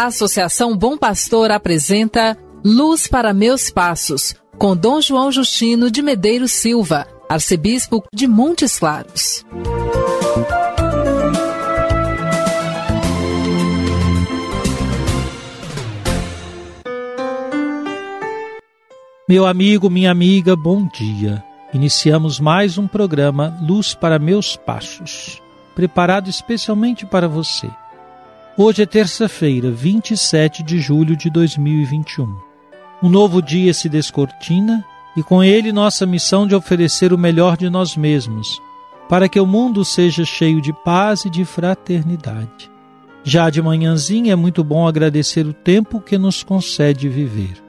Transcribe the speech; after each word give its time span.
A 0.00 0.06
Associação 0.06 0.74
Bom 0.74 0.96
Pastor 0.96 1.50
apresenta 1.50 2.34
Luz 2.64 3.06
para 3.06 3.34
Meus 3.34 3.68
Passos, 3.68 4.34
com 4.56 4.74
Dom 4.74 4.98
João 4.98 5.30
Justino 5.30 5.90
de 5.90 6.00
Medeiros 6.00 6.52
Silva, 6.52 7.06
arcebispo 7.28 8.02
de 8.10 8.26
Montes 8.26 8.78
Claros. 8.78 9.44
Meu 19.28 19.46
amigo, 19.46 19.90
minha 19.90 20.10
amiga, 20.10 20.56
bom 20.56 20.88
dia. 20.88 21.44
Iniciamos 21.74 22.40
mais 22.40 22.78
um 22.78 22.88
programa 22.88 23.54
Luz 23.60 23.92
para 23.94 24.18
Meus 24.18 24.56
Passos, 24.56 25.42
preparado 25.74 26.30
especialmente 26.30 27.04
para 27.04 27.28
você. 27.28 27.68
Hoje 28.56 28.82
é 28.82 28.86
terça-feira, 28.86 29.70
27 29.70 30.64
de 30.64 30.80
julho 30.80 31.16
de 31.16 31.30
2021. 31.30 32.36
Um 33.00 33.08
novo 33.08 33.40
dia 33.40 33.72
se 33.72 33.88
descortina 33.88 34.84
e 35.16 35.22
com 35.22 35.42
ele 35.42 35.72
nossa 35.72 36.04
missão 36.04 36.48
de 36.48 36.54
oferecer 36.54 37.12
o 37.12 37.18
melhor 37.18 37.56
de 37.56 37.70
nós 37.70 37.96
mesmos, 37.96 38.60
para 39.08 39.28
que 39.28 39.38
o 39.38 39.46
mundo 39.46 39.84
seja 39.84 40.24
cheio 40.24 40.60
de 40.60 40.72
paz 40.84 41.24
e 41.24 41.30
de 41.30 41.44
fraternidade. 41.44 42.68
Já 43.22 43.48
de 43.50 43.62
manhãzinha 43.62 44.32
é 44.32 44.36
muito 44.36 44.64
bom 44.64 44.86
agradecer 44.86 45.46
o 45.46 45.54
tempo 45.54 46.00
que 46.00 46.18
nos 46.18 46.42
concede 46.42 47.08
viver. 47.08 47.62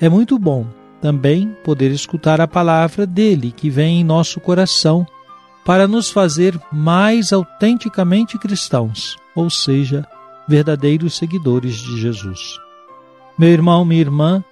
É 0.00 0.08
muito 0.08 0.36
bom 0.36 0.66
também 1.00 1.56
poder 1.62 1.92
escutar 1.92 2.40
a 2.40 2.48
palavra 2.48 3.06
dele 3.06 3.52
que 3.52 3.70
vem 3.70 4.00
em 4.00 4.04
nosso 4.04 4.40
coração 4.40 5.06
para 5.64 5.86
nos 5.86 6.10
fazer 6.10 6.60
mais 6.72 7.32
autenticamente 7.32 8.36
cristãos, 8.36 9.16
ou 9.34 9.48
seja, 9.48 10.04
verdadeiros 10.48 11.16
seguidores 11.16 11.76
de 11.76 12.00
Jesus. 12.00 12.58
Meu 13.38 13.50
irmão, 13.50 13.84
minha 13.84 14.00
irmã, 14.00 14.44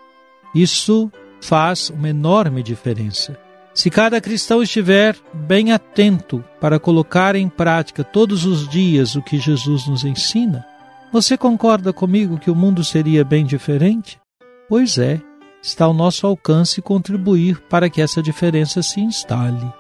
isso 0.55 1.11
faz 1.41 1.91
uma 1.91 2.09
enorme 2.09 2.63
diferença. 2.63 3.39
Se 3.75 3.89
cada 3.89 4.21
cristão 4.21 4.63
estiver 4.63 5.17
bem 5.33 5.73
atento 5.73 6.45
para 6.61 6.79
colocar 6.79 7.35
em 7.35 7.49
prática 7.49 8.05
todos 8.05 8.45
os 8.45 8.69
dias 8.69 9.15
o 9.15 9.23
que 9.23 9.39
Jesus 9.39 9.87
nos 9.87 10.05
ensina, 10.05 10.65
você 11.13 11.37
concorda 11.37 11.93
comigo 11.93 12.39
que 12.39 12.51
o 12.51 12.55
mundo 12.55 12.85
seria 12.85 13.25
bem 13.25 13.45
diferente? 13.45 14.21
Pois 14.69 14.99
é, 14.99 15.21
está 15.63 15.85
ao 15.85 15.95
nosso 15.95 16.27
alcance 16.27 16.83
contribuir 16.83 17.61
para 17.69 17.89
que 17.89 18.03
essa 18.03 18.23
diferença 18.23 18.83
se 18.83 19.01
instale. 19.01 19.73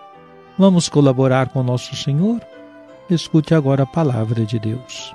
Vamos 0.58 0.88
colaborar 0.88 1.48
com 1.48 1.62
nosso 1.62 1.94
Senhor? 1.96 2.40
Escute 3.10 3.54
agora 3.54 3.82
a 3.82 3.86
palavra 3.86 4.44
de 4.44 4.58
Deus. 4.58 5.14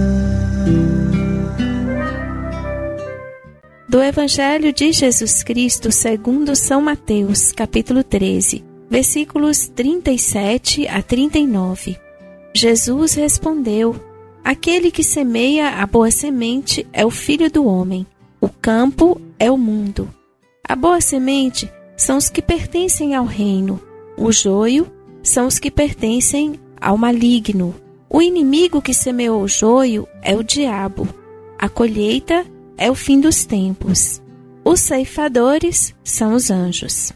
do 3.91 4.01
Evangelho 4.01 4.71
de 4.71 4.93
Jesus 4.93 5.43
Cristo 5.43 5.91
segundo 5.91 6.55
São 6.55 6.81
Mateus, 6.81 7.51
capítulo 7.51 8.01
13, 8.05 8.63
versículos 8.89 9.67
37 9.67 10.87
a 10.87 11.01
39. 11.01 11.99
Jesus 12.53 13.15
respondeu: 13.15 13.93
Aquele 14.45 14.91
que 14.91 15.03
semeia 15.03 15.71
a 15.71 15.85
boa 15.85 16.09
semente 16.09 16.87
é 16.93 17.05
o 17.05 17.11
filho 17.11 17.51
do 17.51 17.65
homem. 17.65 18.07
O 18.39 18.47
campo 18.47 19.19
é 19.37 19.51
o 19.51 19.57
mundo. 19.57 20.07
A 20.65 20.73
boa 20.73 21.01
semente 21.01 21.69
são 21.97 22.15
os 22.15 22.29
que 22.29 22.41
pertencem 22.41 23.13
ao 23.13 23.25
reino. 23.25 23.77
O 24.17 24.31
joio 24.31 24.89
são 25.21 25.47
os 25.47 25.59
que 25.59 25.69
pertencem 25.69 26.57
ao 26.79 26.97
maligno. 26.97 27.75
O 28.13 28.21
inimigo 28.21 28.81
que 28.81 28.93
semeou 28.93 29.41
o 29.41 29.47
joio 29.47 30.05
é 30.21 30.35
o 30.35 30.43
diabo. 30.43 31.07
A 31.57 31.69
colheita 31.69 32.45
é 32.77 32.91
o 32.91 32.93
fim 32.93 33.21
dos 33.21 33.45
tempos. 33.45 34.21
Os 34.65 34.81
ceifadores 34.81 35.95
são 36.03 36.33
os 36.33 36.51
anjos. 36.51 37.13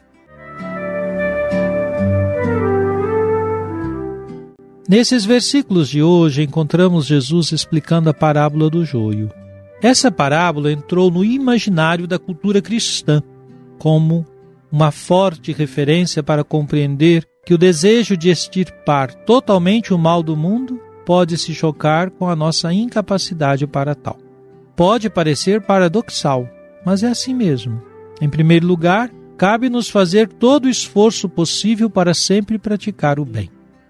Nesses 4.88 5.26
versículos 5.26 5.90
de 5.90 6.02
hoje 6.02 6.44
encontramos 6.44 7.06
Jesus 7.06 7.52
explicando 7.52 8.10
a 8.10 8.14
parábola 8.14 8.70
do 8.70 8.86
joio. 8.86 9.30
Essa 9.82 10.10
parábola 10.10 10.72
entrou 10.72 11.12
no 11.12 11.26
imaginário 11.26 12.08
da 12.08 12.18
cultura 12.18 12.62
cristã 12.62 13.22
como 13.78 14.26
uma 14.72 14.92
forte 14.92 15.52
referência 15.52 16.24
para 16.24 16.44
compreender 16.44 17.28
que 17.46 17.54
o 17.54 17.58
desejo 17.58 18.16
de 18.16 18.30
extirpar 18.30 19.14
totalmente 19.26 19.94
o 19.94 19.98
mal 19.98 20.24
do 20.24 20.38
mundo 20.38 20.85
pode 21.06 21.38
se 21.38 21.54
chocar 21.54 22.10
com 22.10 22.30
a 22.30 22.36
nossa 22.36 22.74
incapacidade 22.74 23.68
para 23.68 23.94
tal. 23.94 24.18
Pode 24.76 25.10
parecer 25.10 25.62
paradoxal, 25.62 26.50
mas 26.86 27.04
é 27.04 27.08
assim 27.08 27.34
mesmo. 27.34 27.82
Em 28.20 28.30
primeiro 28.30 28.66
lugar, 28.66 29.10
cabe-nos 29.38 29.90
fazer 29.90 30.28
todo 30.28 30.66
o 30.66 30.70
esforço 30.70 31.30
possível 31.30 31.90
para 31.90 32.14
sempre 32.14 32.58
praticar 32.58 33.20
o 33.20 33.26
bem. 33.26 33.50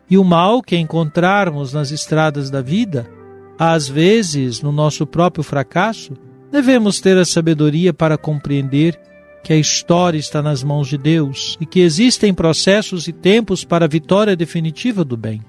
E 0.10 0.18
o 0.18 0.24
mal 0.24 0.62
que 0.62 0.78
encontrarmos 0.78 1.74
nas 1.74 1.90
estradas 1.92 2.50
da 2.50 2.62
vida, 2.62 3.10
às 3.58 3.88
vezes 3.88 4.62
no 4.62 4.72
nosso 4.72 5.08
próprio 5.08 5.44
fracasso, 5.44 6.14
devemos 6.52 7.00
ter 7.00 7.18
a 7.18 7.26
sabedoria 7.26 7.94
para 7.94 8.18
compreender 8.18 9.00
que 9.44 9.54
a 9.54 9.58
história 9.58 10.18
está 10.18 10.42
nas 10.42 10.64
mãos 10.64 10.88
de 10.88 10.98
Deus 10.98 11.58
e 11.60 11.66
que 11.66 11.80
existem 11.80 12.34
processos 12.34 13.08
e 13.08 13.14
tempos 13.14 13.64
para 13.64 13.86
a 13.86 13.88
vitória 13.88 14.36
definitiva 14.36 15.04
do 15.04 15.16
bem. 15.16 15.42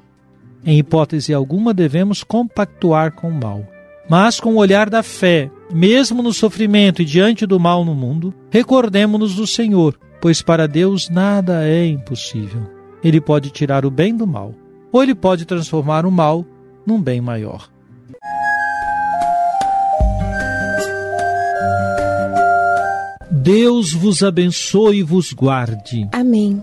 Em 0.67 0.79
hipótese 0.79 1.33
alguma, 1.33 1.73
devemos 1.73 2.23
compactuar 2.23 3.13
com 3.13 3.29
o 3.29 3.35
mal 3.35 3.65
mas 4.09 4.39
com 4.39 4.55
o 4.55 4.59
olhar 4.59 4.89
da 4.89 5.03
fé, 5.03 5.51
mesmo 5.73 6.23
no 6.23 6.33
sofrimento 6.33 7.03
e 7.03 7.05
diante 7.05 7.47
do 7.47 7.59
mal 7.59 7.85
no 7.85 7.95
mundo, 7.95 8.33
recordemos-nos 8.51 9.35
do 9.35 9.47
Senhor, 9.47 9.99
pois 10.21 10.43
para 10.43 10.69
Deus 10.69 11.09
nada 11.09 11.67
é 11.67 11.87
impossível. 11.87 12.63
Ele 13.03 13.21
pode 13.21 13.51
tirar 13.51 13.85
o 13.85 13.91
bem 13.91 14.17
do 14.17 14.27
mal, 14.27 14.55
ou 14.93 15.03
ele 15.03 15.15
pode 15.15 15.45
transformar 15.45 16.07
o 16.07 16.11
mal 16.11 16.45
num 16.87 17.01
bem 17.01 17.21
maior. 17.21 17.69
Deus 23.31 23.93
vos 23.93 24.23
abençoe 24.23 24.99
e 24.99 25.03
vos 25.03 25.33
guarde. 25.33 26.09
Amém. 26.13 26.63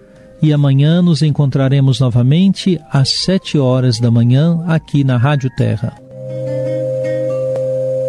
e 0.41 0.51
amanhã 0.51 1.01
nos 1.01 1.21
encontraremos 1.21 1.99
novamente 1.99 2.79
às 2.91 3.09
7 3.09 3.57
horas 3.57 3.99
da 3.99 4.09
manhã 4.09 4.63
aqui 4.67 5.03
na 5.03 5.17
Rádio 5.17 5.49
Terra. 5.55 5.93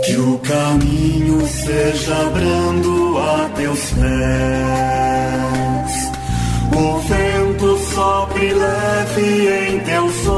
Que 0.04 0.16
o 0.16 0.38
caminho 0.38 1.46
seja 1.46 2.30
brando 2.30 3.18
a 3.18 3.48
teus 3.50 3.90
pés, 3.90 4.02
o 6.74 6.98
vento 7.00 7.78
sopre 7.94 8.52
leve 8.52 9.68
em 9.68 9.80
teus 9.80 10.26
olhos. 10.26 10.31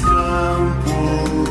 Campos, 0.00 1.48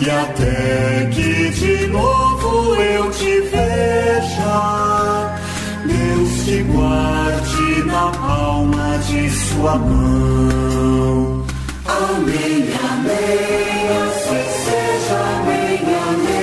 e 0.00 0.10
até 0.10 1.08
que 1.12 1.50
de 1.50 1.86
novo 1.88 2.74
eu 2.76 3.10
te 3.10 3.40
veja, 3.40 5.36
Deus 5.84 6.44
te 6.44 6.62
guarde 6.62 7.84
na 7.86 8.10
palma 8.10 8.98
de 9.06 9.30
sua 9.30 9.76
mão. 9.78 11.44
Amém, 11.86 12.68
amém, 12.90 13.88
assim 14.02 14.44
seja, 14.64 15.18
amém, 15.36 15.80
amém. 16.08 16.38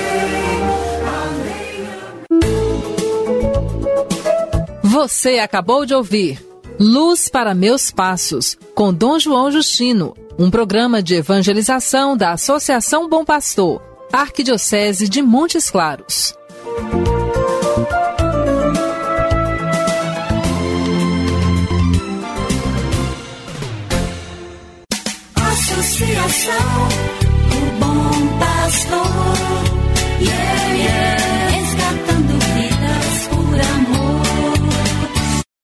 Você 4.82 5.38
acabou 5.38 5.86
de 5.86 5.94
ouvir 5.94 6.44
Luz 6.78 7.28
para 7.28 7.54
Meus 7.54 7.90
Passos, 7.90 8.58
com 8.74 8.92
Dom 8.92 9.18
João 9.18 9.50
Justino, 9.50 10.14
um 10.38 10.50
programa 10.50 11.02
de 11.02 11.14
evangelização 11.14 12.16
da 12.16 12.32
Associação 12.32 13.08
Bom 13.08 13.24
Pastor, 13.24 13.82
Arquidiocese 14.12 15.08
de 15.08 15.22
Montes 15.22 15.70
Claros. 15.70 16.34
Associação 25.36 26.88
do 27.48 27.78
Bom 27.78 28.38
Pastor, 28.38 29.06
yeah, 30.20 30.74
yeah. 30.74 31.45